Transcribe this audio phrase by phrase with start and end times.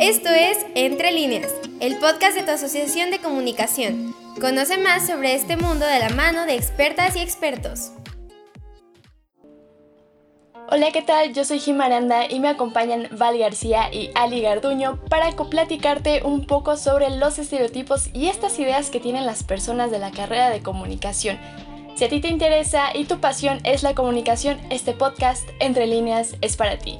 [0.00, 4.12] Esto es Entre líneas, el podcast de tu asociación de comunicación.
[4.40, 7.92] Conoce más sobre este mundo de la mano de expertas y expertos.
[10.68, 11.32] Hola, ¿qué tal?
[11.32, 16.44] Yo soy Jim Aranda y me acompañan Val García y Ali Garduño para platicarte un
[16.44, 20.60] poco sobre los estereotipos y estas ideas que tienen las personas de la carrera de
[20.60, 21.38] comunicación.
[21.94, 26.34] Si a ti te interesa y tu pasión es la comunicación, este podcast Entre líneas
[26.40, 26.98] es para ti.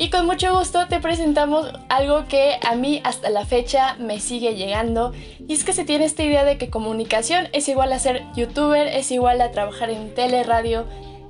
[0.00, 4.54] Y con mucho gusto te presentamos algo que a mí hasta la fecha me sigue
[4.54, 5.12] llegando.
[5.46, 8.88] Y es que se tiene esta idea de que comunicación es igual a ser youtuber,
[8.88, 10.86] es igual a trabajar en tele, radio.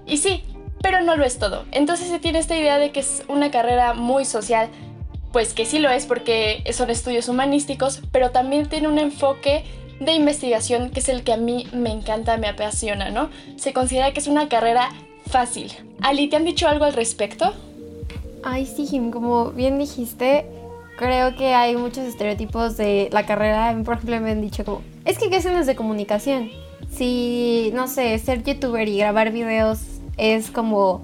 [0.06, 0.45] Y sí,
[0.80, 1.64] pero no lo es todo.
[1.73, 4.69] Entonces se tiene esta idea de que es una carrera muy social.
[5.33, 9.64] Pues que sí lo es porque son estudios humanísticos, pero también tiene un enfoque
[9.98, 13.30] de investigación que es el que a mí me encanta, me apasiona, ¿no?
[13.56, 14.91] Se considera que es una carrera
[15.27, 15.73] fácil.
[16.00, 17.52] Ali, ¿te han dicho algo al respecto?
[18.43, 20.47] Ay, sí, Jim, como bien dijiste,
[20.97, 23.77] creo que hay muchos estereotipos de la carrera.
[23.84, 26.51] Por ejemplo, me han dicho como, es que ¿qué hacen de comunicación?
[26.91, 29.81] Si, no sé, ser youtuber y grabar videos
[30.17, 31.03] es como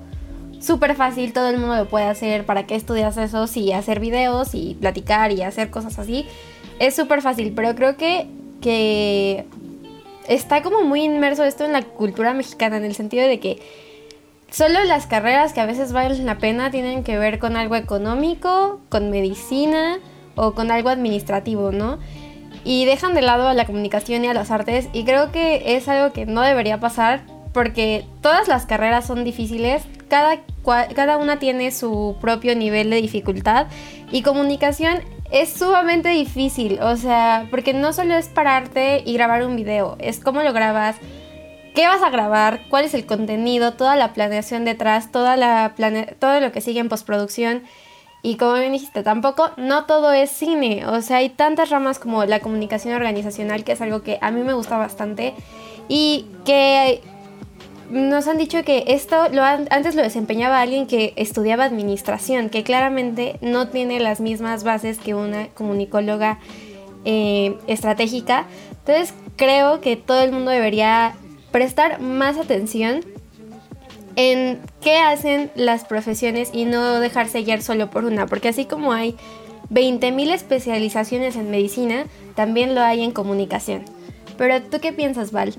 [0.60, 2.44] súper fácil, todo el mundo lo puede hacer.
[2.46, 3.46] ¿Para qué estudias eso?
[3.46, 6.26] Si hacer videos y platicar y hacer cosas así
[6.78, 8.26] es súper fácil, pero creo que,
[8.60, 9.46] que
[10.28, 13.58] está como muy inmerso esto en la cultura mexicana, en el sentido de que
[14.56, 18.80] Solo las carreras que a veces valen la pena tienen que ver con algo económico,
[18.88, 19.98] con medicina
[20.34, 21.98] o con algo administrativo, ¿no?
[22.64, 25.88] Y dejan de lado a la comunicación y a las artes y creo que es
[25.88, 30.40] algo que no debería pasar porque todas las carreras son difíciles, cada,
[30.94, 33.66] cada una tiene su propio nivel de dificultad
[34.10, 39.54] y comunicación es sumamente difícil, o sea, porque no solo es pararte y grabar un
[39.54, 40.96] video, es cómo lo grabas,
[41.76, 45.74] qué vas a grabar, cuál es el contenido, toda la planeación detrás, toda la
[46.18, 47.62] todo lo que sigue en postproducción.
[48.22, 52.24] Y como bien dijiste, tampoco no todo es cine, o sea, hay tantas ramas como
[52.24, 55.34] la comunicación organizacional, que es algo que a mí me gusta bastante,
[55.86, 57.02] y que
[57.90, 63.38] nos han dicho que esto lo antes lo desempeñaba alguien que estudiaba administración, que claramente
[63.42, 66.40] no tiene las mismas bases que una comunicóloga
[67.04, 68.46] eh, estratégica.
[68.78, 71.14] Entonces creo que todo el mundo debería
[71.50, 73.00] prestar más atención
[74.16, 78.92] en qué hacen las profesiones y no dejarse guiar solo por una, porque así como
[78.92, 79.14] hay
[79.70, 83.84] 20.000 especializaciones en medicina, también lo hay en comunicación.
[84.38, 85.54] Pero tú qué piensas, Val?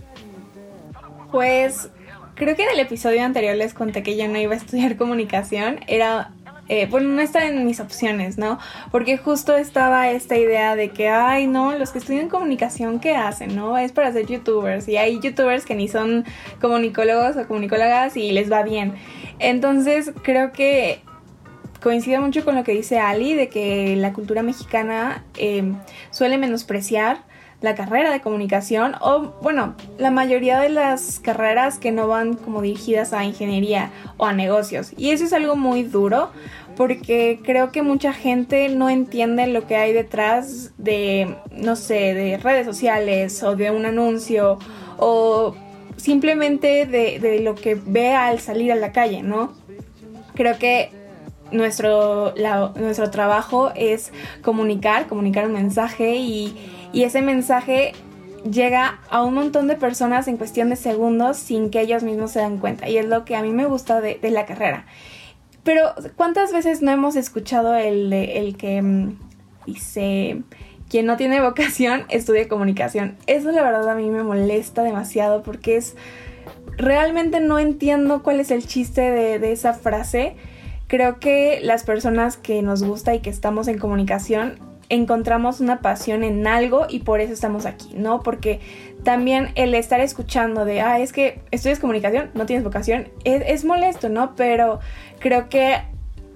[1.31, 1.89] Pues
[2.35, 5.79] creo que en el episodio anterior les conté que yo no iba a estudiar comunicación,
[5.87, 6.31] era
[6.69, 8.59] eh, bueno, no está en mis opciones, ¿no?
[8.91, 13.55] Porque justo estaba esta idea de que, ay, no, los que estudian comunicación, ¿qué hacen,
[13.55, 13.78] no?
[13.78, 14.88] Es para ser youtubers.
[14.88, 16.25] Y hay youtubers que ni son
[16.59, 18.95] comunicólogos o comunicólogas y les va bien.
[19.39, 21.01] Entonces, creo que
[21.81, 25.73] coincide mucho con lo que dice Ali, de que la cultura mexicana eh,
[26.11, 27.19] suele menospreciar
[27.62, 32.62] la carrera de comunicación o bueno, la mayoría de las carreras que no van como
[32.62, 34.94] dirigidas a ingeniería o a negocios.
[34.97, 36.29] Y eso es algo muy duro
[36.75, 42.38] porque creo que mucha gente no entiende lo que hay detrás de, no sé, de
[42.38, 44.59] redes sociales o de un anuncio
[44.97, 45.56] o
[45.96, 49.53] simplemente de, lo que ve al salir a la calle, ¿no?
[50.35, 50.91] Creo que
[51.51, 52.35] nuestro,
[52.75, 54.12] nuestro trabajo es
[54.44, 56.56] comunicar, comunicar un mensaje y
[56.97, 57.91] y ese mensaje
[58.50, 62.40] llega a un montón de personas en cuestión de segundos sin que ellos mismos se
[62.40, 62.90] dan cuenta.
[62.90, 64.88] Y es lo que a mí me gusta de, la carrera.
[65.63, 69.19] Pero ¿cuántas veces no hemos escuchado el, el que mm,
[69.68, 70.41] dice,
[70.90, 73.16] quien no tiene vocación estudia comunicación?
[73.28, 75.96] Eso la verdad a mí me molesta demasiado porque es,
[76.78, 80.35] realmente no entiendo cuál es el chiste de, de esa frase.
[80.88, 86.23] Creo que las personas que nos gusta y que estamos en comunicación encontramos una pasión
[86.23, 88.21] en algo y por eso estamos aquí, ¿no?
[88.21, 88.59] Porque
[89.03, 93.65] también el estar escuchando de, ah, es que estudias comunicación, no tienes vocación, es, es
[93.65, 94.35] molesto, ¿no?
[94.35, 94.79] Pero
[95.19, 95.77] creo que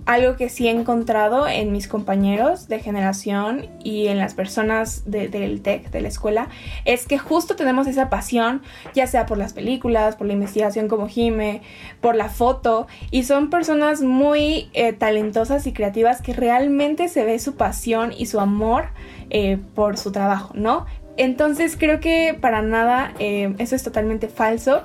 [0.06, 5.62] algo que sí he encontrado en mis compañeros de generación y en las personas del
[5.62, 6.48] TEC, de la escuela,
[6.86, 8.62] es que justo tenemos esa pasión,
[8.94, 11.62] ya sea por las películas, por la investigación como Jime,
[12.02, 17.40] por la foto, y son personas muy eh, talentosas y creativas que realmente se ve
[17.40, 18.86] su pasión y su amor
[19.30, 20.86] eh, por su trabajo, ¿no?
[21.18, 24.84] Entonces creo que para nada eh, eso es totalmente falso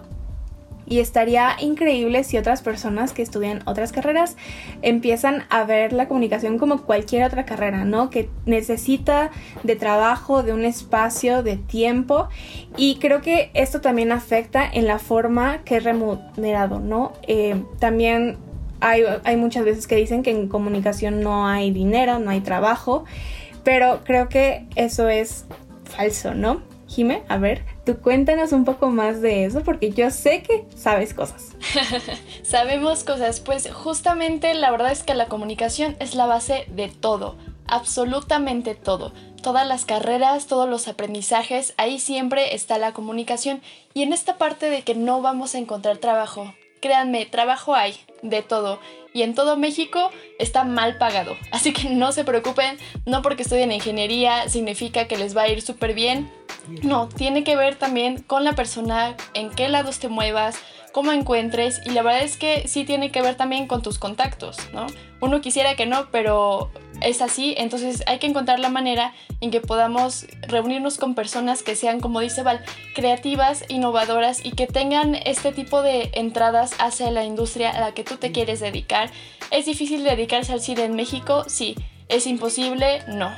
[0.87, 4.37] y estaría increíble si otras personas que estudian otras carreras
[4.83, 8.09] empiezan a ver la comunicación como cualquier otra carrera, ¿no?
[8.11, 9.31] Que necesita
[9.65, 12.29] de trabajo, de un espacio, de tiempo.
[12.77, 17.13] Y creo que esto también afecta en la forma que es remunerado, ¿no?
[17.27, 18.39] Eh, también
[18.81, 23.05] hay, hay muchas veces que dicen que en comunicación no hay dinero, no hay trabajo,
[23.65, 25.47] pero creo que eso es
[25.85, 26.76] falso, ¿no?
[26.97, 31.13] Jime, a ver, tú cuéntanos un poco más de eso porque yo sé que sabes
[31.13, 31.51] cosas.
[32.43, 37.37] Sabemos cosas, pues justamente la verdad es que la comunicación es la base de todo,
[37.67, 39.13] absolutamente todo.
[39.43, 43.61] Todas las carreras, todos los aprendizajes, ahí siempre está la comunicación.
[43.93, 48.41] Y en esta parte de que no vamos a encontrar trabajo, créanme, trabajo hay, de
[48.41, 48.81] todo.
[49.13, 51.37] Y en todo México está mal pagado.
[51.53, 55.61] Así que no se preocupen, no porque estudien ingeniería significa que les va a ir
[55.61, 56.31] súper bien.
[56.83, 60.59] No, tiene que ver también con la persona, en qué lados te muevas,
[60.93, 64.57] cómo encuentres y la verdad es que sí tiene que ver también con tus contactos,
[64.73, 64.87] ¿no?
[65.21, 66.71] Uno quisiera que no, pero
[67.03, 71.77] es así, entonces hay que encontrar la manera en que podamos reunirnos con personas que
[71.77, 72.65] sean, como dice Val,
[72.95, 78.05] creativas, innovadoras y que tengan este tipo de entradas hacia la industria a la que
[78.05, 79.11] tú te quieres dedicar.
[79.51, 81.45] ¿Es difícil dedicarse al cine en México?
[81.47, 81.77] Sí.
[82.09, 83.03] ¿Es imposible?
[83.09, 83.31] No.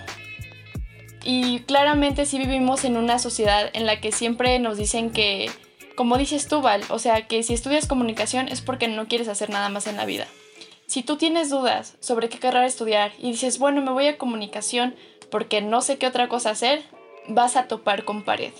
[1.24, 5.50] Y claramente sí vivimos en una sociedad en la que siempre nos dicen que
[5.98, 9.50] como dices tú, Val, o sea que si estudias comunicación es porque no quieres hacer
[9.50, 10.28] nada más en la vida.
[10.86, 14.94] Si tú tienes dudas sobre qué carrera estudiar y dices, bueno, me voy a comunicación
[15.28, 16.84] porque no sé qué otra cosa hacer,
[17.26, 18.52] vas a topar con pared.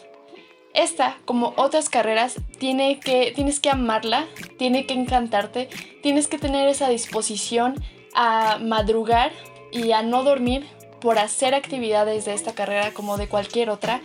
[0.74, 4.26] Esta, como otras carreras, tiene que, tienes que amarla,
[4.58, 5.68] tiene que encantarte,
[6.02, 7.76] tienes que tener esa disposición
[8.14, 9.30] a madrugar
[9.70, 10.66] y a no dormir
[11.00, 14.00] por hacer actividades de esta carrera como de cualquier otra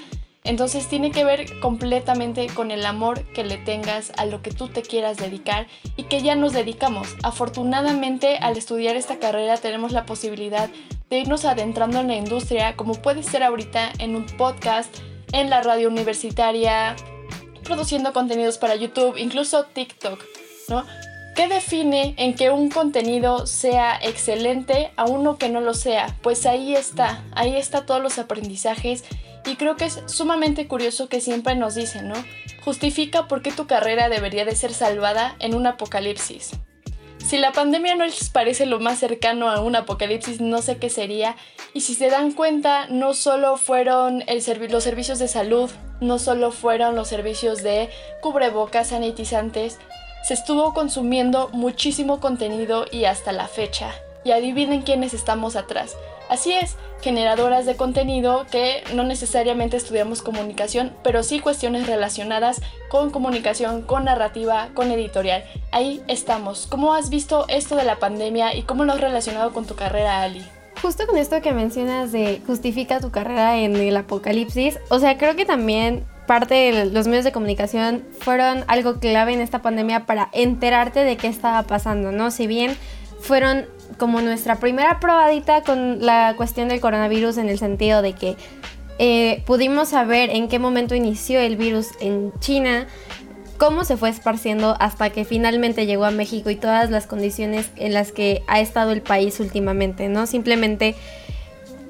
[0.45, 4.67] entonces tiene que ver completamente con el amor que le tengas a lo que tú
[4.67, 7.15] te quieras dedicar y que ya nos dedicamos.
[7.23, 10.69] Afortunadamente al estudiar esta carrera tenemos la posibilidad
[11.09, 14.93] de irnos adentrando en la industria como puede ser ahorita en un podcast,
[15.31, 16.95] en la radio universitaria,
[17.63, 20.19] produciendo contenidos para YouTube, incluso TikTok,
[20.67, 20.83] ¿no?
[21.35, 26.15] ¿Qué define en que un contenido sea excelente a uno que no lo sea?
[26.21, 29.03] Pues ahí está, ahí está todos los aprendizajes
[29.43, 32.15] y creo que es sumamente curioso que siempre nos dicen, ¿no?
[32.63, 36.51] Justifica por qué tu carrera debería de ser salvada en un apocalipsis.
[37.17, 40.89] Si la pandemia no les parece lo más cercano a un apocalipsis, no sé qué
[40.89, 41.35] sería.
[41.73, 46.95] Y si se dan cuenta, no solo fueron los servicios de salud, no solo fueron
[46.95, 47.89] los servicios de
[48.21, 49.79] cubrebocas, sanitizantes,
[50.23, 53.91] se estuvo consumiendo muchísimo contenido y hasta la fecha.
[54.23, 55.97] Y adivinen quiénes estamos atrás.
[56.29, 63.11] Así es, generadoras de contenido que no necesariamente estudiamos comunicación, pero sí cuestiones relacionadas con
[63.11, 65.43] comunicación, con narrativa, con editorial.
[65.71, 66.67] Ahí estamos.
[66.67, 70.23] ¿Cómo has visto esto de la pandemia y cómo lo has relacionado con tu carrera,
[70.23, 70.43] Ali?
[70.81, 75.35] Justo con esto que mencionas de justifica tu carrera en el apocalipsis, o sea, creo
[75.35, 80.29] que también parte de los medios de comunicación fueron algo clave en esta pandemia para
[80.31, 82.31] enterarte de qué estaba pasando, ¿no?
[82.31, 82.75] Si bien
[83.19, 83.65] fueron
[83.97, 88.35] como nuestra primera probadita con la cuestión del coronavirus en el sentido de que
[88.99, 92.87] eh, pudimos saber en qué momento inició el virus en China,
[93.57, 97.93] cómo se fue esparciendo hasta que finalmente llegó a México y todas las condiciones en
[97.93, 100.27] las que ha estado el país últimamente, ¿no?
[100.27, 100.95] Simplemente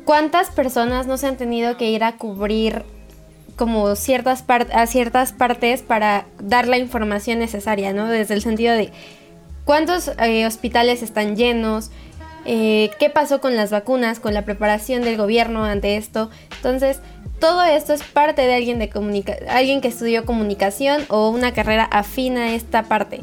[0.05, 2.83] cuántas personas no se han tenido que ir a cubrir
[3.55, 8.07] como ciertas a ciertas partes para dar la información necesaria, ¿no?
[8.07, 8.91] Desde el sentido de
[9.65, 11.91] cuántos eh, hospitales están llenos,
[12.45, 16.29] eh, qué pasó con las vacunas, con la preparación del gobierno ante esto.
[16.57, 16.99] Entonces,
[17.39, 18.89] todo esto es parte de alguien, de
[19.49, 23.21] alguien que estudió comunicación o una carrera afina a esta parte.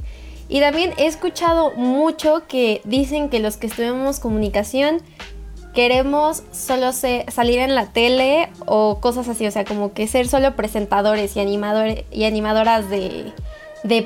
[0.49, 5.01] Y también he escuchado mucho que dicen que los que estudiamos comunicación
[5.75, 10.57] queremos solo salir en la tele o cosas así, o sea, como que ser solo
[10.57, 13.33] presentadores y, animadores, y animadoras de,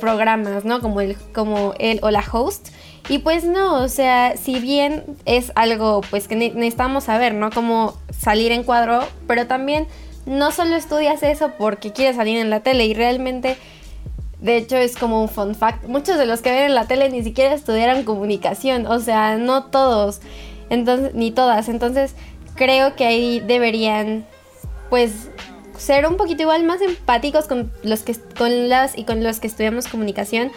[0.00, 0.80] programas, ¿no?
[0.80, 2.68] Como, el, como él o la host.
[3.08, 7.50] Y pues no, o sea, si bien es algo pues que necesitamos saber, ¿no?
[7.50, 9.86] Cómo salir en cuadro, pero también
[10.26, 13.56] no solo estudias eso porque quieres salir en la tele y realmente,
[14.40, 17.10] de hecho es como un fun fact, muchos de los que ven en la tele
[17.10, 20.20] ni siquiera estudiaron comunicación, o sea, no todos,
[20.70, 22.14] entonces, ni todas, entonces
[22.54, 24.26] creo que ahí deberían
[24.90, 25.30] pues
[25.76, 29.48] ser un poquito igual más empáticos con los que con las y con los que
[29.48, 30.52] estudiamos comunicación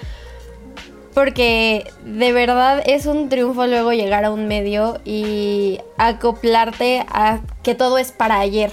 [1.17, 7.73] porque de verdad es un triunfo luego llegar a un medio y acoplarte a que
[7.73, 8.71] todo es para ayer.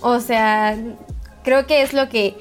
[0.00, 0.78] O sea,
[1.42, 2.36] creo que es lo que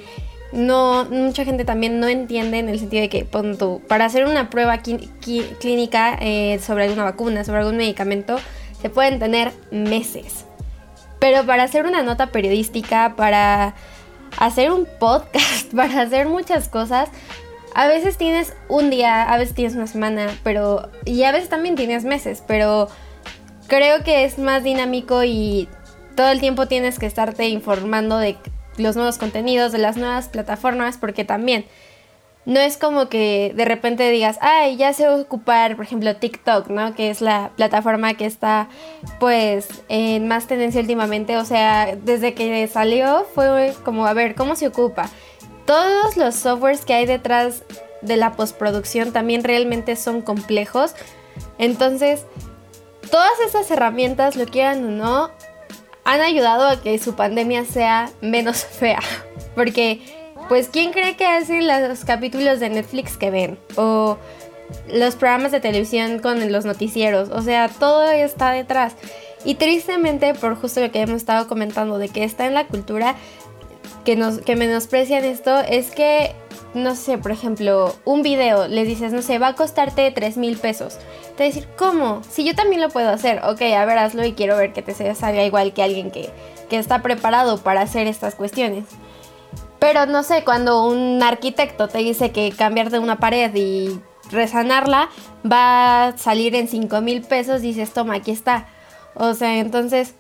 [0.52, 3.26] no mucha gente también no entiende en el sentido de que
[3.88, 8.38] para hacer una prueba clínica eh, sobre alguna vacuna, sobre algún medicamento,
[8.82, 10.46] se pueden tener meses.
[11.20, 13.76] Pero para hacer una nota periodística, para
[14.38, 17.10] hacer un podcast, para hacer muchas cosas,
[17.74, 21.76] a veces tienes un día, a veces tienes una semana, pero y a veces también
[21.76, 22.90] tienes meses, pero
[23.68, 25.70] creo que es más dinámico y
[26.16, 28.36] todo el tiempo tienes que estarte informando de
[28.78, 31.66] los nuevos contenidos, de las nuevas plataformas, porque también
[32.46, 36.96] no es como que de repente digas, ay, ya sé ocupar, por ejemplo, TikTok, ¿no?
[36.96, 38.68] Que es la plataforma que está,
[39.20, 41.38] pues, en más tendencia últimamente.
[41.38, 45.10] O sea, desde que salió fue como, a ver, ¿cómo se ocupa?
[45.66, 47.64] Todos los softwares que hay detrás
[48.02, 50.96] de la postproducción también realmente son complejos.
[51.60, 52.26] Entonces,
[53.12, 55.32] todas esas herramientas, lo quieran o no,
[56.04, 59.00] han ayudado a que su pandemia sea menos fea.
[59.56, 60.02] Porque
[60.50, 63.58] pues ¿quién cree que hacen los capítulos de Netflix que ven?
[63.76, 64.18] O
[64.92, 67.30] los programas de televisión con los noticieros.
[67.30, 68.96] O sea, todo está detrás.
[69.44, 73.16] Y tristemente, por justo lo que hemos estado comentando, de que está en la cultura,
[74.06, 76.36] que, nos, que menosprecian esto, es que,
[76.74, 80.58] no sé, por ejemplo, un video, les dices, no sé, va a costarte 3 mil
[80.58, 80.98] pesos.
[81.36, 82.22] Te decir, ¿cómo?
[82.30, 84.94] Si yo también lo puedo hacer, ok, a ver, hazlo y quiero ver que te
[85.16, 86.30] salga igual que alguien que,
[86.70, 88.86] que está preparado para hacer estas cuestiones.
[89.80, 94.00] Pero no sé, cuando un arquitecto te dice que cambiar de una pared y
[94.32, 95.10] resanarla
[95.50, 98.68] va a salir en 5 mil pesos, dices, toma, aquí está.
[99.16, 100.14] O sea, entonces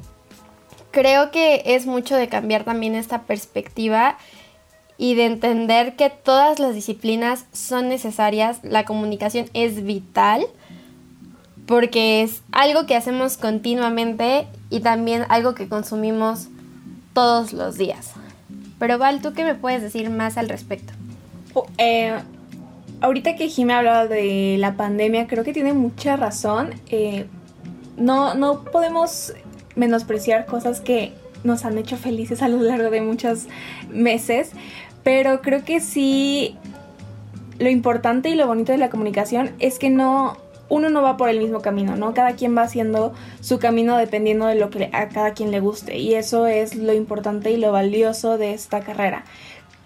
[0.92, 4.18] creo que es mucho de cambiar también esta perspectiva
[5.02, 10.46] y de entender que todas las disciplinas son necesarias, la comunicación es vital
[11.66, 16.50] porque es algo que hacemos continuamente y también algo que consumimos
[17.16, 18.12] todos los días.
[18.78, 20.94] Pero Val, ¿tú qué me puedes decir más al respecto?
[21.80, 22.14] Eh,
[23.02, 26.76] ahorita que Jimmy hablado de la pandemia, creo que tiene mucha razón.
[26.92, 27.26] Eh,
[27.98, 29.34] no, no podemos
[29.76, 31.14] menospreciar cosas que
[31.44, 33.48] nos han hecho felices a lo largo de muchos
[33.90, 34.52] meses,
[35.04, 36.56] pero creo que sí
[37.60, 40.38] lo importante y lo bonito de la comunicación es que no
[40.72, 42.14] uno no va por el mismo camino, ¿no?
[42.14, 45.98] Cada quien va haciendo su camino dependiendo de lo que a cada quien le guste
[45.98, 49.26] y eso es lo importante y lo valioso de esta carrera.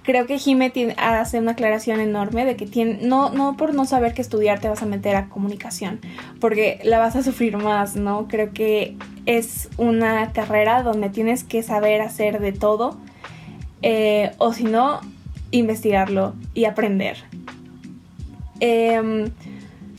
[0.04, 4.14] Creo que Jime hace una aclaración enorme de que tiene, no, no por no saber
[4.14, 6.00] qué estudiar te vas a meter a comunicación,
[6.40, 8.28] porque la vas a sufrir más, ¿no?
[8.28, 12.98] Creo que es una carrera donde tienes que saber hacer de todo,
[13.82, 15.02] eh, o si no,
[15.52, 17.18] investigarlo y aprender.
[18.60, 19.30] Eh,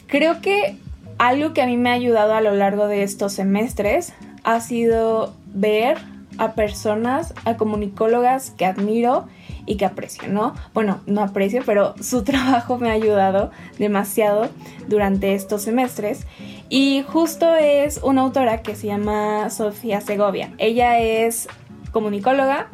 [0.06, 0.76] Creo que
[1.18, 4.12] algo que a mí me ha ayudado a lo largo de estos semestres
[4.45, 5.99] ha sido ver
[6.38, 9.26] a personas, a comunicólogas que admiro
[9.66, 10.54] y que aprecio, ¿no?
[10.73, 14.49] Bueno, no aprecio, pero su trabajo me ha ayudado demasiado
[14.88, 16.26] durante estos semestres.
[16.68, 20.52] Y justo es una autora que se llama Sofía Segovia.
[20.58, 21.49] Ella es
[21.92, 22.68] comunicóloga,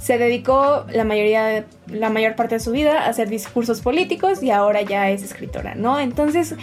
[0.00, 4.50] se dedicó la mayoría la mayor parte de su vida a hacer discursos políticos y
[4.50, 5.98] ahora ya es escritora, ¿no?
[5.98, 6.54] Entonces,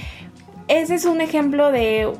[0.68, 2.12] ese es un ejemplo de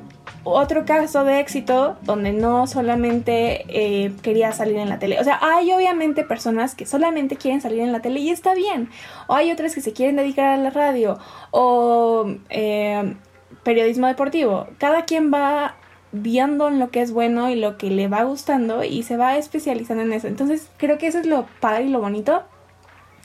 [0.46, 5.20] otro caso de éxito donde no solamente eh, quería salir en la tele.
[5.20, 8.90] O sea, hay obviamente personas que solamente quieren salir en la tele y está bien.
[9.28, 11.18] O hay otras que se quieren dedicar a la radio
[11.52, 13.16] o eh,
[13.64, 14.68] periodismo deportivo.
[14.78, 15.76] Cada quien va
[16.12, 19.38] viendo en lo que es bueno y lo que le va gustando y se va
[19.38, 20.28] especializando en eso.
[20.28, 22.44] Entonces creo que eso es lo padre y lo bonito.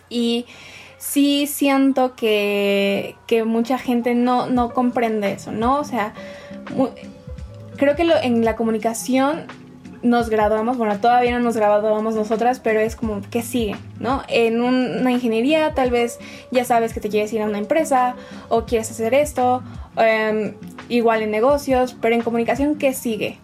[0.08, 0.46] Y
[0.96, 5.78] sí siento que, que mucha gente no, no comprende eso, ¿no?
[5.78, 6.14] O sea,
[7.76, 9.46] creo que lo, en la comunicación
[10.02, 14.22] nos graduamos, bueno, todavía no nos graduamos nosotras, pero es como que sigue, ¿no?
[14.28, 16.18] En una ingeniería tal vez
[16.50, 18.16] ya sabes que te quieres ir a una empresa
[18.48, 19.62] o quieres hacer esto,
[19.96, 20.54] em,
[20.88, 23.38] igual en negocios, pero en comunicación, ¿qué sigue?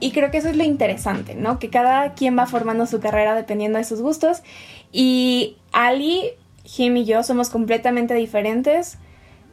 [0.00, 1.58] Y creo que eso es lo interesante, ¿no?
[1.58, 4.42] Que cada quien va formando su carrera dependiendo de sus gustos.
[4.90, 6.32] Y Ali,
[6.64, 8.98] Jim y yo somos completamente diferentes.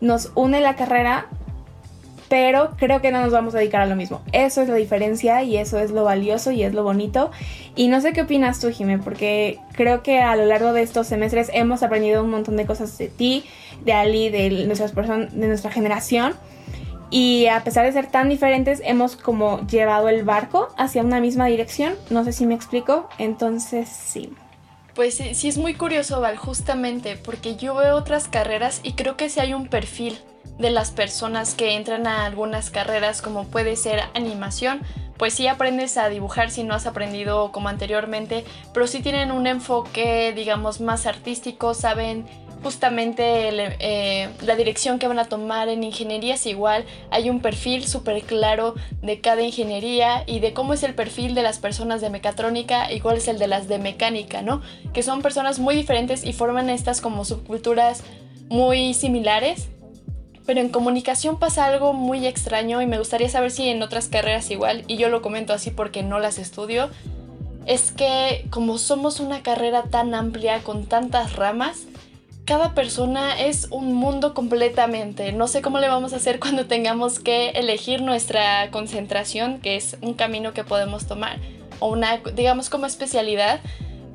[0.01, 1.27] Nos une la carrera,
[2.29, 4.21] pero creo que no nos vamos a dedicar a lo mismo.
[4.31, 7.31] Eso es la diferencia y eso es lo valioso y es lo bonito.
[7.75, 11.07] Y no sé qué opinas tú, Jimé, porque creo que a lo largo de estos
[11.07, 13.43] semestres hemos aprendido un montón de cosas de ti,
[13.83, 16.35] de Ali, de, nuestras de nuestra generación.
[17.11, 21.47] Y a pesar de ser tan diferentes, hemos como llevado el barco hacia una misma
[21.47, 21.93] dirección.
[22.11, 23.09] No sé si me explico.
[23.17, 24.31] Entonces, sí.
[24.99, 29.29] Pues sí, es muy curioso, Val, justamente, porque yo veo otras carreras y creo que
[29.29, 30.19] sí hay un perfil
[30.57, 34.81] de las personas que entran a algunas carreras como puede ser animación,
[35.15, 39.47] pues sí aprendes a dibujar si no has aprendido como anteriormente, pero sí tienen un
[39.47, 42.25] enfoque digamos más artístico, saben
[42.63, 43.49] justamente
[43.79, 48.21] eh, la dirección que van a tomar en ingeniería es igual, hay un perfil súper
[48.23, 52.91] claro de cada ingeniería y de cómo es el perfil de las personas de mecatrónica
[52.91, 54.61] igual es el de las de mecánica, ¿no?
[54.93, 58.03] Que son personas muy diferentes y forman estas como subculturas
[58.49, 59.67] muy similares,
[60.45, 64.49] pero en comunicación pasa algo muy extraño y me gustaría saber si en otras carreras
[64.49, 66.89] igual, y yo lo comento así porque no las estudio,
[67.67, 71.85] es que como somos una carrera tan amplia con tantas ramas,
[72.49, 75.31] cada persona es un mundo completamente.
[75.33, 79.97] No sé cómo le vamos a hacer cuando tengamos que elegir nuestra concentración, que es
[80.01, 81.37] un camino que podemos tomar,
[81.79, 83.59] o una, digamos, como especialidad,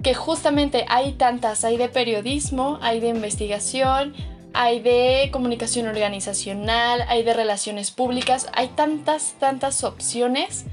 [0.03, 4.15] que justamente hay tantas, hay de periodismo, hay de investigación,
[4.53, 10.65] hay de comunicación organizacional, hay de relaciones públicas, hay tantas, tantas opciones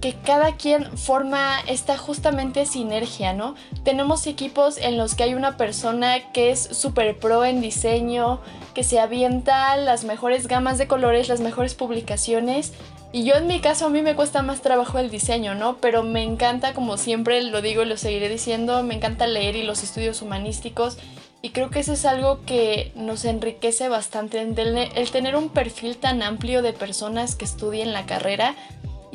[0.00, 3.54] que cada quien forma esta justamente sinergia, ¿no?
[3.82, 8.40] Tenemos equipos en los que hay una persona que es súper pro en diseño,
[8.74, 12.72] que se avienta las mejores gamas de colores, las mejores publicaciones.
[13.12, 15.78] Y yo en mi caso a mí me cuesta más trabajo el diseño, ¿no?
[15.78, 19.62] Pero me encanta, como siempre lo digo y lo seguiré diciendo, me encanta leer y
[19.62, 20.98] los estudios humanísticos.
[21.40, 26.22] Y creo que eso es algo que nos enriquece bastante, el tener un perfil tan
[26.22, 28.56] amplio de personas que estudien la carrera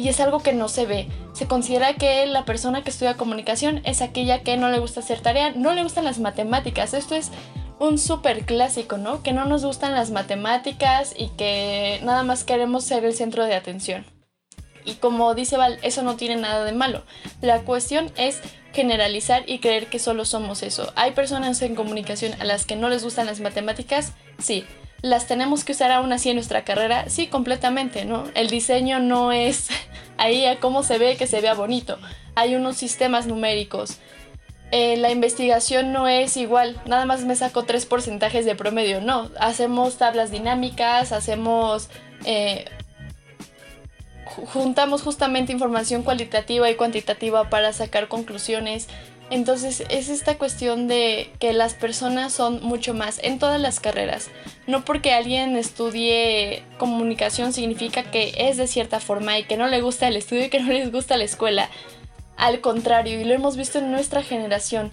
[0.01, 1.07] y es algo que no se ve.
[1.33, 5.21] Se considera que la persona que estudia comunicación es aquella que no le gusta hacer
[5.21, 6.95] tarea, no le gustan las matemáticas.
[6.95, 7.29] Esto es
[7.77, 9.21] un súper clásico, ¿no?
[9.21, 13.53] Que no nos gustan las matemáticas y que nada más queremos ser el centro de
[13.53, 14.03] atención.
[14.85, 17.03] Y como dice Val, eso no tiene nada de malo.
[17.41, 18.41] La cuestión es
[18.73, 20.91] generalizar y creer que solo somos eso.
[20.95, 24.13] ¿Hay personas en comunicación a las que no les gustan las matemáticas?
[24.39, 24.65] Sí
[25.01, 28.25] las tenemos que usar aún así en nuestra carrera, sí, completamente, ¿no?
[28.35, 29.69] El diseño no es
[30.17, 31.97] ahí a cómo se ve que se vea bonito.
[32.35, 33.97] Hay unos sistemas numéricos.
[34.71, 39.29] Eh, la investigación no es igual, nada más me saco tres porcentajes de promedio, no.
[39.39, 41.89] Hacemos tablas dinámicas, hacemos...
[42.25, 42.65] Eh,
[44.25, 48.87] juntamos justamente información cualitativa y cuantitativa para sacar conclusiones.
[49.31, 54.29] Entonces es esta cuestión de que las personas son mucho más en todas las carreras.
[54.67, 59.79] No porque alguien estudie comunicación significa que es de cierta forma y que no le
[59.81, 61.69] gusta el estudio y que no les gusta la escuela.
[62.35, 64.91] Al contrario, y lo hemos visto en nuestra generación,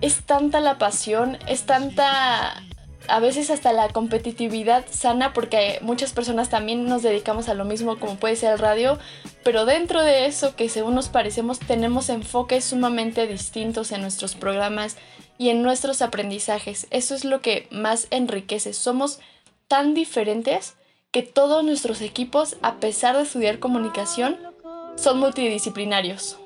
[0.00, 2.62] es tanta la pasión, es tanta
[3.10, 7.98] a veces hasta la competitividad sana porque muchas personas también nos dedicamos a lo mismo
[7.98, 8.98] como puede ser el radio,
[9.44, 14.96] pero dentro de eso que según nos parecemos tenemos enfoques sumamente distintos en nuestros programas
[15.38, 16.86] y en nuestros aprendizajes.
[16.90, 18.72] Eso es lo que más enriquece.
[18.72, 19.20] Somos
[19.68, 20.74] tan diferentes
[21.10, 24.38] que todos nuestros equipos, a pesar de estudiar comunicación,
[24.96, 26.38] son multidisciplinarios.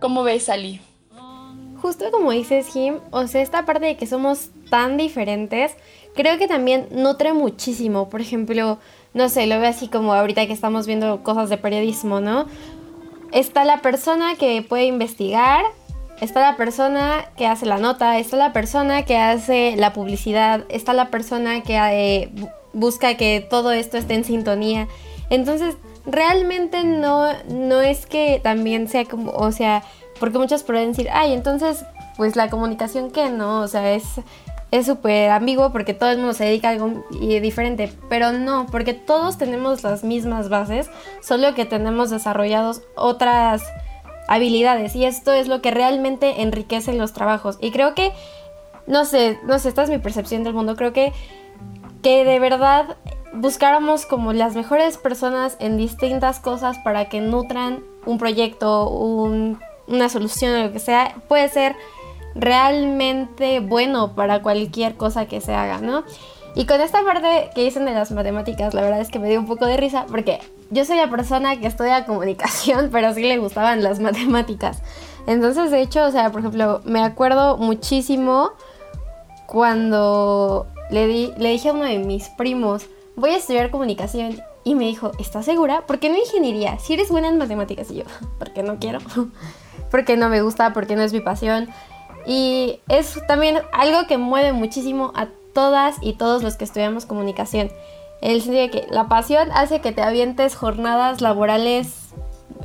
[0.00, 0.80] ¿Cómo ves, Ali?
[1.82, 5.76] justo como dices, Jim, o sea, esta parte de que somos tan diferentes,
[6.14, 8.08] creo que también nutre muchísimo.
[8.08, 8.78] Por ejemplo,
[9.12, 12.46] no sé, lo veo así como ahorita que estamos viendo cosas de periodismo, ¿no?
[13.32, 15.62] Está la persona que puede investigar,
[16.22, 20.94] está la persona que hace la nota, está la persona que hace la publicidad, está
[20.94, 22.30] la persona que eh,
[22.72, 24.88] busca que todo esto esté en sintonía.
[25.28, 29.82] Entonces, realmente no, no es que también sea como, o sea,
[30.18, 31.84] porque muchos pueden decir, ay, entonces,
[32.16, 34.04] pues la comunicación que no, o sea, es
[34.72, 38.94] es súper ambiguo porque todo el mundo se dedica a algo diferente, pero no, porque
[38.94, 43.62] todos tenemos las mismas bases, solo que tenemos desarrollados otras
[44.28, 47.58] habilidades y esto es lo que realmente enriquece los trabajos.
[47.60, 48.12] Y creo que,
[48.86, 51.12] no sé, no sé, esta es mi percepción del mundo, creo que,
[52.02, 52.96] que de verdad
[53.34, 60.08] buscáramos como las mejores personas en distintas cosas para que nutran un proyecto, un una
[60.08, 61.76] solución o lo que sea, puede ser
[62.34, 66.04] realmente bueno para cualquier cosa que se haga, ¿no?
[66.54, 69.40] Y con esta parte que dicen de las matemáticas, la verdad es que me dio
[69.40, 70.38] un poco de risa porque
[70.70, 74.82] yo soy la persona que estudia comunicación, pero sí le gustaban las matemáticas.
[75.26, 78.52] Entonces, de hecho, o sea, por ejemplo, me acuerdo muchísimo
[79.46, 84.40] cuando le, di, le dije a uno de mis primos, voy a estudiar comunicación.
[84.64, 85.86] Y me dijo, ¿estás segura?
[85.86, 86.78] ¿Por qué no ingeniería?
[86.78, 87.90] Si eres buena en matemáticas.
[87.90, 88.04] Y yo,
[88.38, 89.00] porque no quiero
[89.90, 91.68] porque no me gusta, porque no es mi pasión.
[92.26, 97.70] Y es también algo que mueve muchísimo a todas y todos los que estudiamos comunicación.
[98.20, 102.12] El sentido de que la pasión hace que te avientes jornadas laborales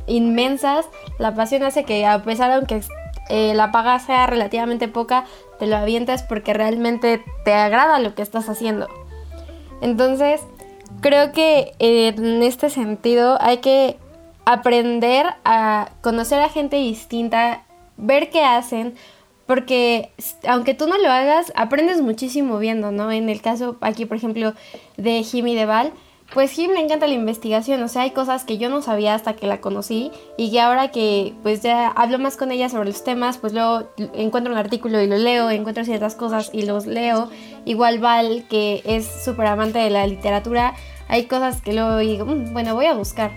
[0.08, 0.86] inmensas.
[1.18, 2.80] La pasión hace que a pesar aunque
[3.28, 5.24] eh, la paga sea relativamente poca,
[5.58, 8.88] te lo avientes porque realmente te agrada lo que estás haciendo.
[9.80, 10.40] Entonces,
[11.00, 13.98] creo que en este sentido hay que
[14.44, 17.64] aprender a conocer a gente distinta,
[17.96, 18.94] ver qué hacen,
[19.48, 20.10] porque
[20.46, 23.10] aunque tú no lo hagas, aprendes muchísimo viendo, ¿no?
[23.10, 24.52] En el caso aquí, por ejemplo,
[24.98, 25.90] de Jimmy Deval,
[26.34, 29.32] pues Jim le encanta la investigación, o sea, hay cosas que yo no sabía hasta
[29.32, 33.02] que la conocí y que ahora que pues ya hablo más con ella sobre los
[33.02, 37.30] temas, pues luego encuentro un artículo y lo leo, encuentro ciertas cosas y los leo.
[37.64, 40.74] Igual Val, que es súper amante de la literatura,
[41.08, 43.30] hay cosas que luego digo, mm, bueno, voy a buscar.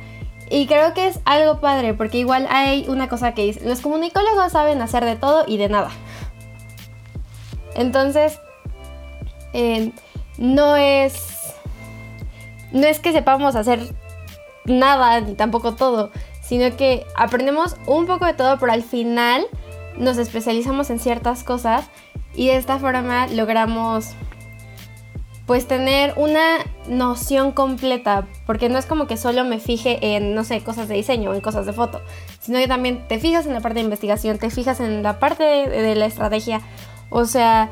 [0.51, 4.51] Y creo que es algo padre, porque igual hay una cosa que dice, los comunicólogos
[4.51, 5.91] saben hacer de todo y de nada.
[7.73, 8.37] Entonces,
[9.53, 9.93] eh,
[10.37, 11.55] no es
[12.73, 13.79] no es que sepamos hacer
[14.65, 16.11] nada ni tampoco todo,
[16.41, 19.45] sino que aprendemos un poco de todo, pero al final
[19.97, 21.89] nos especializamos en ciertas cosas
[22.33, 24.15] y de esta forma logramos
[25.45, 30.43] pues tener una noción completa, porque no es como que solo me fije en, no
[30.43, 32.01] sé, cosas de diseño o en cosas de foto,
[32.39, 35.43] sino que también te fijas en la parte de investigación, te fijas en la parte
[35.43, 36.61] de, la estrategia,
[37.09, 37.69] o sea,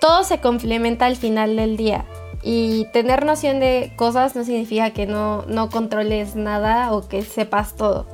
[0.00, 2.04] todo se complementa al final del día.
[2.46, 7.74] Y tener noción de cosas no significa que no, no controles nada o que sepas
[7.74, 8.06] todo.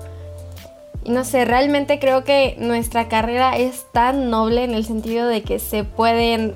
[1.02, 5.42] Y no sé, realmente creo que nuestra carrera es tan noble en el sentido de
[5.42, 6.54] que se pueden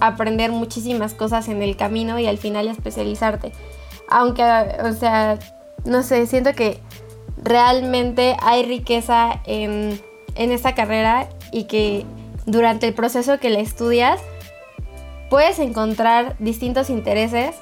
[0.00, 3.52] aprender muchísimas cosas en el camino y al final especializarte.
[4.08, 5.38] Aunque, o sea,
[5.84, 6.78] no sé, siento que
[7.36, 10.00] realmente hay riqueza en,
[10.34, 12.04] en esta carrera y que
[12.46, 14.20] durante el proceso que la estudias
[15.30, 17.56] puedes encontrar distintos intereses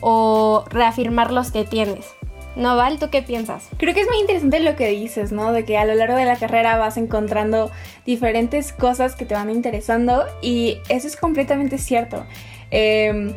[0.00, 2.06] o reafirmar los que tienes.
[2.56, 2.98] ¿No, Val?
[2.98, 3.68] ¿Tú qué piensas?
[3.76, 5.52] Creo que es muy interesante lo que dices, ¿no?
[5.52, 7.70] De que a lo largo de la carrera vas encontrando
[8.04, 12.26] diferentes cosas que te van interesando y eso es completamente cierto.
[12.70, 13.32] Em,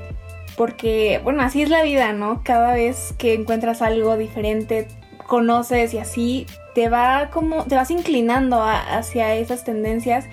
[0.57, 2.41] porque, bueno, así es la vida, ¿no?
[2.43, 4.87] Cada vez que encuentras algo diferente,
[5.27, 10.25] conoces y así, te va como, te vas inclinando hacia esas tendencias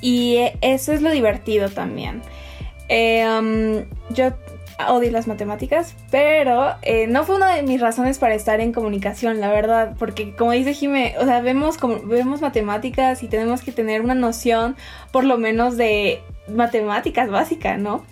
[0.00, 2.22] y eso es lo divertido también.
[2.88, 4.32] Eh, yo
[4.88, 9.40] odio las matemáticas, pero eh, no fue una de mis razones para estar en comunicación,
[9.40, 14.00] la verdad, porque como dice Jime, o sea, vemos, vemos matemáticas y tenemos que tener
[14.00, 14.76] una noción
[15.12, 18.04] por lo menos de matemáticas básicas, ¿no?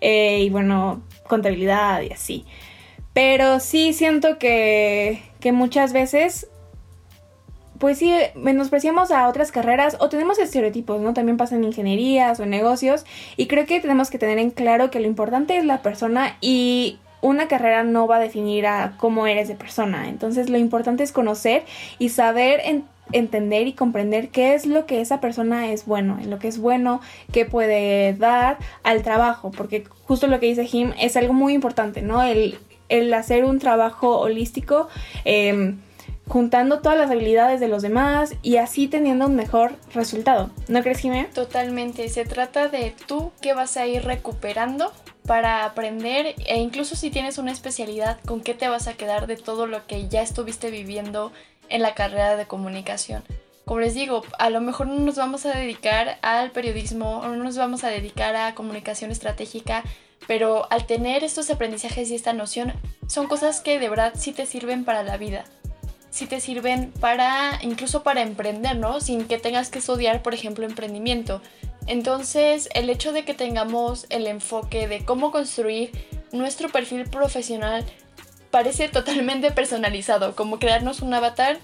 [0.00, 2.44] Eh, y bueno, contabilidad y así.
[3.12, 6.48] Pero sí siento que, que muchas veces
[7.78, 11.14] pues sí, menospreciamos a otras carreras o tenemos estereotipos, ¿no?
[11.14, 13.04] También pasa en ingenierías o en negocios
[13.36, 16.98] y creo que tenemos que tener en claro que lo importante es la persona y
[17.20, 20.08] una carrera no va a definir a cómo eres de persona.
[20.08, 21.64] Entonces lo importante es conocer
[21.98, 22.60] y saber
[23.12, 26.58] entender y comprender qué es lo que esa persona es bueno, en lo que es
[26.58, 27.00] bueno,
[27.32, 32.02] qué puede dar al trabajo, porque justo lo que dice Jim es algo muy importante,
[32.02, 32.22] ¿no?
[32.22, 32.58] El,
[32.88, 34.88] el hacer un trabajo holístico.
[35.24, 35.74] Eh,
[36.28, 40.50] juntando todas las habilidades de los demás y así teniendo un mejor resultado.
[40.68, 41.28] ¿No crees, Jimé?
[41.34, 42.08] Totalmente.
[42.08, 44.92] Se trata de tú que vas a ir recuperando
[45.26, 49.36] para aprender e incluso si tienes una especialidad, con qué te vas a quedar de
[49.36, 51.32] todo lo que ya estuviste viviendo
[51.68, 53.22] en la carrera de comunicación.
[53.64, 57.42] Como les digo, a lo mejor no nos vamos a dedicar al periodismo o no
[57.42, 59.82] nos vamos a dedicar a comunicación estratégica,
[60.26, 62.74] pero al tener estos aprendizajes y esta noción,
[63.06, 65.44] son cosas que de verdad sí te sirven para la vida
[66.14, 69.00] sí te sirven para, incluso para emprender, ¿no?
[69.00, 71.42] Sin que tengas que estudiar, por ejemplo, emprendimiento.
[71.88, 75.90] Entonces, el hecho de que tengamos el enfoque de cómo construir
[76.30, 77.84] nuestro perfil profesional
[78.52, 81.58] parece totalmente personalizado, como crearnos un avatar.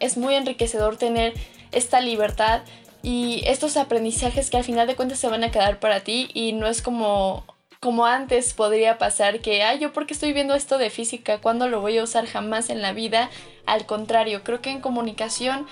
[0.00, 1.34] Es muy enriquecedor tener
[1.70, 2.62] esta libertad
[3.04, 6.54] y estos aprendizajes que al final de cuentas se van a quedar para ti y
[6.54, 7.44] no es como
[7.80, 11.80] como antes podría pasar que, ah, yo porque estoy viendo esto de física, ¿cuándo lo
[11.80, 13.30] voy a usar jamás en la vida?
[13.66, 15.66] Al contrario, creo que en comunicación,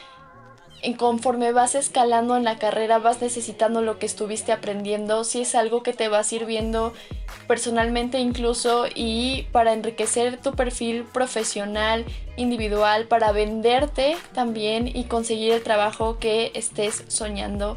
[0.83, 5.55] en conforme vas escalando en la carrera, vas necesitando lo que estuviste aprendiendo, si es
[5.55, 6.93] algo que te va sirviendo
[7.49, 12.05] personalmente incluso y para enriquecer tu perfil profesional,
[12.37, 17.77] individual, para venderte también y conseguir el trabajo que estés soñando.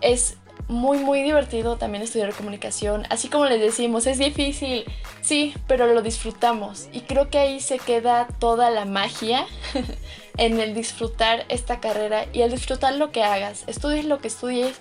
[0.00, 0.36] Es
[0.68, 3.06] muy muy divertido también estudiar comunicación.
[3.10, 4.84] Así como les decimos, es difícil,
[5.20, 6.88] sí, pero lo disfrutamos.
[6.92, 9.46] Y creo que ahí se queda toda la magia
[10.36, 13.64] en el disfrutar esta carrera y el disfrutar lo que hagas.
[13.66, 14.78] Estudies lo que estudies,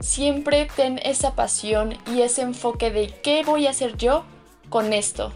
[0.00, 4.24] siempre ten esa pasión y ese enfoque de qué voy a hacer yo
[4.68, 5.32] con esto.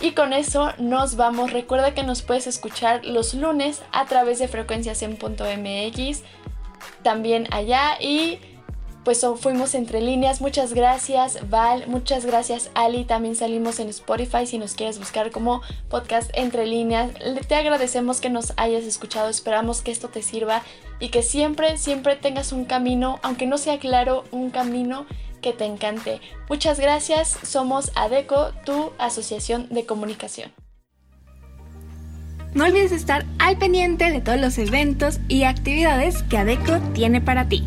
[0.00, 1.52] Y con eso nos vamos.
[1.52, 6.22] Recuerda que nos puedes escuchar los lunes a través de frecuencias en .mx.
[7.04, 8.40] También allá y
[9.04, 10.40] pues fuimos entre líneas.
[10.40, 13.04] Muchas gracias Val, muchas gracias Ali.
[13.04, 17.10] También salimos en Spotify si nos quieres buscar como podcast entre líneas.
[17.48, 19.28] Te agradecemos que nos hayas escuchado.
[19.28, 20.62] Esperamos que esto te sirva
[21.00, 25.06] y que siempre, siempre tengas un camino, aunque no sea claro, un camino
[25.40, 26.20] que te encante.
[26.48, 30.52] Muchas gracias, somos ADECO, tu asociación de comunicación.
[32.54, 37.48] No olvides estar al pendiente de todos los eventos y actividades que ADECO tiene para
[37.48, 37.64] ti.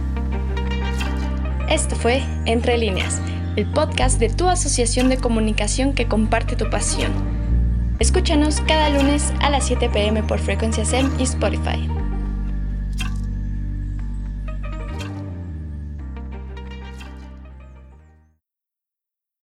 [1.69, 3.19] Esto fue Entre líneas,
[3.55, 7.11] el podcast de tu asociación de comunicación que comparte tu pasión.
[7.97, 11.89] Escúchanos cada lunes a las 7 pm por Frecuencia SEM y Spotify.